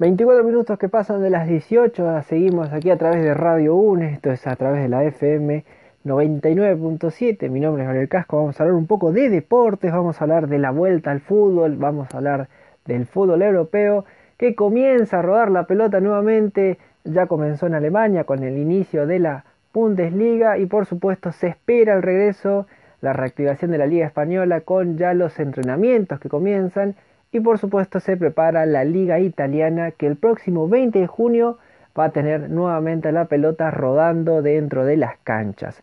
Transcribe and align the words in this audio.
24 0.00 0.44
minutos 0.44 0.78
que 0.78 0.88
pasan 0.88 1.22
de 1.22 1.30
las 1.30 1.48
18, 1.48 2.22
seguimos 2.22 2.72
aquí 2.72 2.88
a 2.90 2.96
través 2.96 3.20
de 3.20 3.34
Radio 3.34 3.74
UNE, 3.74 4.12
esto 4.12 4.30
es 4.30 4.46
a 4.46 4.54
través 4.54 4.80
de 4.80 4.88
la 4.88 5.02
FM 5.02 5.64
99.7, 6.04 7.50
mi 7.50 7.58
nombre 7.58 7.82
es 7.82 7.88
Gabriel 7.88 8.08
Casco, 8.08 8.36
vamos 8.36 8.60
a 8.60 8.62
hablar 8.62 8.76
un 8.76 8.86
poco 8.86 9.10
de 9.10 9.28
deportes, 9.28 9.90
vamos 9.90 10.20
a 10.20 10.24
hablar 10.24 10.46
de 10.46 10.60
la 10.60 10.70
vuelta 10.70 11.10
al 11.10 11.18
fútbol, 11.18 11.78
vamos 11.78 12.14
a 12.14 12.18
hablar 12.18 12.48
del 12.84 13.06
fútbol 13.06 13.42
europeo 13.42 14.04
que 14.36 14.54
comienza 14.54 15.18
a 15.18 15.22
rodar 15.22 15.50
la 15.50 15.64
pelota 15.64 15.98
nuevamente, 15.98 16.78
ya 17.02 17.26
comenzó 17.26 17.66
en 17.66 17.74
Alemania 17.74 18.22
con 18.22 18.44
el 18.44 18.56
inicio 18.56 19.04
de 19.04 19.18
la 19.18 19.46
Bundesliga 19.74 20.58
y 20.58 20.66
por 20.66 20.86
supuesto 20.86 21.32
se 21.32 21.48
espera 21.48 21.94
el 21.94 22.02
regreso, 22.02 22.68
la 23.00 23.14
reactivación 23.14 23.72
de 23.72 23.78
la 23.78 23.86
Liga 23.86 24.06
Española 24.06 24.60
con 24.60 24.96
ya 24.96 25.12
los 25.12 25.40
entrenamientos 25.40 26.20
que 26.20 26.28
comienzan 26.28 26.94
y 27.32 27.40
por 27.40 27.58
supuesto 27.58 28.00
se 28.00 28.16
prepara 28.16 28.66
la 28.66 28.84
liga 28.84 29.20
italiana 29.20 29.90
que 29.90 30.06
el 30.06 30.16
próximo 30.16 30.68
20 30.68 30.98
de 30.98 31.06
junio 31.06 31.58
va 31.98 32.04
a 32.04 32.10
tener 32.10 32.48
nuevamente 32.48 33.12
la 33.12 33.26
pelota 33.26 33.70
rodando 33.70 34.40
dentro 34.40 34.84
de 34.84 34.96
las 34.96 35.18
canchas. 35.18 35.82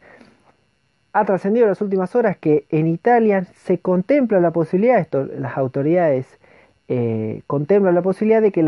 Ha 1.13 1.25
trascendido 1.25 1.65
en 1.65 1.69
las 1.69 1.81
últimas 1.81 2.15
horas 2.15 2.37
que 2.37 2.65
en 2.69 2.87
Italia 2.87 3.43
se 3.53 3.79
contempla 3.79 4.39
la 4.39 4.51
posibilidad, 4.51 5.07
las 5.37 5.57
autoridades 5.57 6.39
eh, 6.87 7.41
contemplan 7.47 7.95
la 7.95 8.01
posibilidad 8.01 8.41
de 8.41 8.51
que 8.51 8.65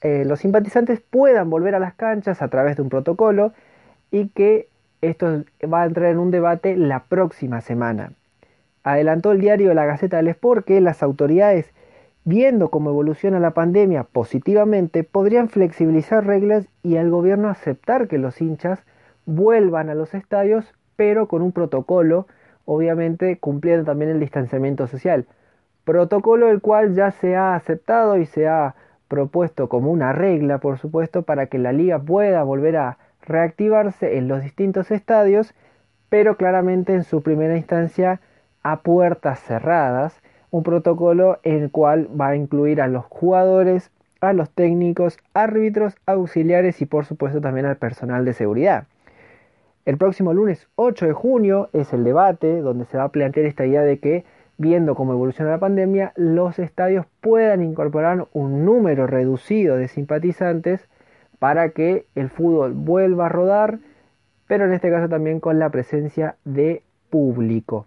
eh, 0.00 0.24
los 0.24 0.40
simpatizantes 0.40 1.00
puedan 1.00 1.50
volver 1.50 1.74
a 1.74 1.80
las 1.80 1.94
canchas 1.94 2.40
a 2.40 2.48
través 2.48 2.76
de 2.76 2.82
un 2.82 2.88
protocolo 2.88 3.52
y 4.10 4.28
que 4.28 4.68
esto 5.02 5.44
va 5.70 5.82
a 5.82 5.86
entrar 5.86 6.10
en 6.10 6.18
un 6.18 6.30
debate 6.30 6.76
la 6.76 7.04
próxima 7.04 7.60
semana 7.60 8.12
adelantó 8.84 9.32
el 9.32 9.40
diario 9.40 9.74
La 9.74 9.86
Gaceta 9.86 10.18
del 10.18 10.28
Sport 10.28 10.66
que 10.66 10.80
las 10.80 11.02
autoridades, 11.02 11.72
viendo 12.24 12.68
cómo 12.68 12.90
evoluciona 12.90 13.40
la 13.40 13.52
pandemia 13.52 14.04
positivamente, 14.04 15.02
podrían 15.02 15.48
flexibilizar 15.48 16.26
reglas 16.26 16.68
y 16.82 16.96
al 16.96 17.10
gobierno 17.10 17.48
aceptar 17.48 18.06
que 18.06 18.18
los 18.18 18.40
hinchas 18.40 18.84
vuelvan 19.26 19.88
a 19.88 19.94
los 19.94 20.14
estadios, 20.14 20.74
pero 20.96 21.26
con 21.26 21.42
un 21.42 21.52
protocolo, 21.52 22.26
obviamente 22.66 23.38
cumpliendo 23.38 23.84
también 23.86 24.10
el 24.10 24.20
distanciamiento 24.20 24.86
social. 24.86 25.26
Protocolo 25.84 26.50
el 26.50 26.60
cual 26.60 26.94
ya 26.94 27.10
se 27.10 27.36
ha 27.36 27.54
aceptado 27.54 28.18
y 28.18 28.26
se 28.26 28.48
ha 28.48 28.74
propuesto 29.08 29.68
como 29.68 29.90
una 29.90 30.12
regla, 30.12 30.58
por 30.58 30.78
supuesto, 30.78 31.22
para 31.22 31.46
que 31.46 31.58
la 31.58 31.72
liga 31.72 31.98
pueda 31.98 32.42
volver 32.42 32.76
a 32.76 32.98
reactivarse 33.22 34.18
en 34.18 34.28
los 34.28 34.42
distintos 34.42 34.90
estadios, 34.90 35.54
pero 36.10 36.36
claramente 36.36 36.94
en 36.94 37.04
su 37.04 37.22
primera 37.22 37.56
instancia 37.56 38.20
a 38.64 38.80
puertas 38.80 39.38
cerradas, 39.40 40.20
un 40.50 40.64
protocolo 40.64 41.38
en 41.44 41.62
el 41.62 41.70
cual 41.70 42.08
va 42.20 42.28
a 42.28 42.36
incluir 42.36 42.80
a 42.80 42.88
los 42.88 43.04
jugadores, 43.04 43.90
a 44.20 44.32
los 44.32 44.50
técnicos, 44.50 45.18
árbitros, 45.34 45.94
auxiliares 46.06 46.80
y 46.82 46.86
por 46.86 47.04
supuesto 47.04 47.40
también 47.40 47.66
al 47.66 47.76
personal 47.76 48.24
de 48.24 48.32
seguridad. 48.32 48.86
El 49.84 49.98
próximo 49.98 50.32
lunes 50.32 50.66
8 50.76 51.06
de 51.06 51.12
junio 51.12 51.68
es 51.74 51.92
el 51.92 52.04
debate 52.04 52.62
donde 52.62 52.86
se 52.86 52.96
va 52.96 53.04
a 53.04 53.08
plantear 53.10 53.46
esta 53.46 53.66
idea 53.66 53.82
de 53.82 53.98
que, 53.98 54.24
viendo 54.56 54.94
cómo 54.94 55.12
evoluciona 55.12 55.50
la 55.50 55.58
pandemia, 55.58 56.12
los 56.16 56.58
estadios 56.58 57.04
puedan 57.20 57.62
incorporar 57.62 58.26
un 58.32 58.64
número 58.64 59.06
reducido 59.06 59.76
de 59.76 59.88
simpatizantes 59.88 60.88
para 61.38 61.70
que 61.70 62.06
el 62.14 62.30
fútbol 62.30 62.72
vuelva 62.72 63.26
a 63.26 63.28
rodar, 63.28 63.78
pero 64.46 64.64
en 64.64 64.72
este 64.72 64.90
caso 64.90 65.10
también 65.10 65.40
con 65.40 65.58
la 65.58 65.68
presencia 65.68 66.36
de 66.44 66.82
público. 67.10 67.86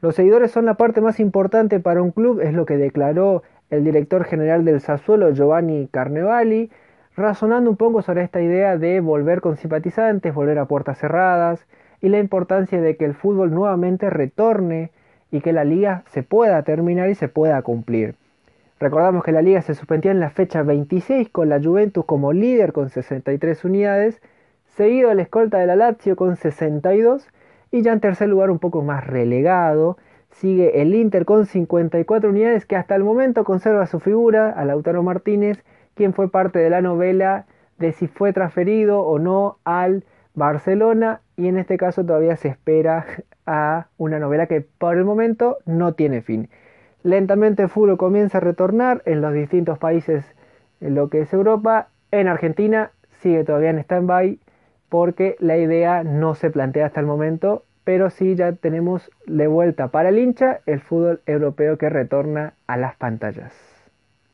Los 0.00 0.14
seguidores 0.14 0.50
son 0.50 0.64
la 0.64 0.74
parte 0.74 1.02
más 1.02 1.20
importante 1.20 1.78
para 1.78 2.00
un 2.00 2.10
club, 2.10 2.40
es 2.40 2.54
lo 2.54 2.64
que 2.64 2.78
declaró 2.78 3.42
el 3.68 3.84
director 3.84 4.24
general 4.24 4.64
del 4.64 4.80
Sassuolo, 4.80 5.30
Giovanni 5.32 5.88
Carnevali, 5.90 6.70
razonando 7.16 7.68
un 7.68 7.76
poco 7.76 8.00
sobre 8.00 8.22
esta 8.22 8.40
idea 8.40 8.78
de 8.78 9.00
volver 9.00 9.42
con 9.42 9.58
simpatizantes, 9.58 10.32
volver 10.32 10.58
a 10.58 10.64
puertas 10.64 10.98
cerradas 10.98 11.66
y 12.00 12.08
la 12.08 12.18
importancia 12.18 12.80
de 12.80 12.96
que 12.96 13.04
el 13.04 13.14
fútbol 13.14 13.52
nuevamente 13.52 14.08
retorne 14.08 14.90
y 15.30 15.42
que 15.42 15.52
la 15.52 15.64
liga 15.64 16.02
se 16.06 16.22
pueda 16.22 16.62
terminar 16.62 17.10
y 17.10 17.14
se 17.14 17.28
pueda 17.28 17.60
cumplir. 17.60 18.14
Recordamos 18.80 19.22
que 19.22 19.32
la 19.32 19.42
liga 19.42 19.60
se 19.60 19.74
suspendió 19.74 20.10
en 20.10 20.20
la 20.20 20.30
fecha 20.30 20.62
26 20.62 21.28
con 21.28 21.50
la 21.50 21.60
Juventus 21.62 22.06
como 22.06 22.32
líder 22.32 22.72
con 22.72 22.88
63 22.88 23.66
unidades, 23.66 24.22
seguido 24.64 25.10
el 25.10 25.20
escolta 25.20 25.58
de 25.58 25.66
la 25.66 25.76
Lazio 25.76 26.16
con 26.16 26.36
62 26.36 27.28
y 27.70 27.82
ya 27.82 27.92
en 27.92 28.00
tercer 28.00 28.28
lugar, 28.28 28.50
un 28.50 28.58
poco 28.58 28.82
más 28.82 29.06
relegado, 29.06 29.96
sigue 30.30 30.80
el 30.82 30.94
Inter 30.94 31.24
con 31.24 31.46
54 31.46 32.30
unidades 32.30 32.66
que 32.66 32.76
hasta 32.76 32.94
el 32.94 33.04
momento 33.04 33.44
conserva 33.44 33.86
su 33.86 34.00
figura, 34.00 34.50
a 34.50 34.64
Lautaro 34.64 35.02
Martínez, 35.02 35.62
quien 35.94 36.14
fue 36.14 36.30
parte 36.30 36.58
de 36.58 36.70
la 36.70 36.82
novela 36.82 37.46
de 37.78 37.92
si 37.92 38.06
fue 38.06 38.32
transferido 38.32 39.00
o 39.00 39.18
no 39.18 39.58
al 39.64 40.04
Barcelona 40.34 41.20
y 41.36 41.48
en 41.48 41.58
este 41.58 41.76
caso 41.76 42.04
todavía 42.04 42.36
se 42.36 42.48
espera 42.48 43.06
a 43.46 43.86
una 43.96 44.18
novela 44.18 44.46
que 44.46 44.60
por 44.60 44.96
el 44.96 45.04
momento 45.04 45.58
no 45.66 45.94
tiene 45.94 46.22
fin. 46.22 46.48
Lentamente 47.02 47.68
fútbol 47.68 47.96
comienza 47.96 48.38
a 48.38 48.42
retornar 48.42 49.02
en 49.06 49.22
los 49.22 49.32
distintos 49.32 49.78
países 49.78 50.24
en 50.80 50.94
lo 50.94 51.08
que 51.08 51.22
es 51.22 51.32
Europa. 51.32 51.88
En 52.10 52.28
Argentina 52.28 52.90
sigue 53.20 53.42
todavía 53.44 53.70
en 53.70 53.78
stand-by 53.78 54.38
porque 54.90 55.36
la 55.38 55.56
idea 55.56 56.04
no 56.04 56.34
se 56.34 56.50
plantea 56.50 56.86
hasta 56.86 57.00
el 57.00 57.06
momento, 57.06 57.64
pero 57.84 58.10
sí 58.10 58.34
ya 58.34 58.52
tenemos 58.52 59.10
de 59.26 59.46
vuelta 59.46 59.88
para 59.88 60.10
el 60.10 60.18
hincha 60.18 60.60
el 60.66 60.80
fútbol 60.80 61.22
europeo 61.24 61.78
que 61.78 61.88
retorna 61.88 62.54
a 62.66 62.76
las 62.76 62.96
pantallas. 62.96 63.79